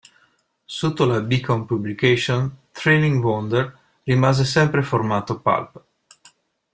Sotto 0.65 1.05
la 1.05 1.21
Beacon 1.21 1.67
Publications 1.67 2.51
"Thrilling 2.71 3.23
Wonder" 3.23 3.77
rimase 4.01 4.45
sempre 4.45 4.81
formato 4.81 5.39
pulp. 5.39 5.79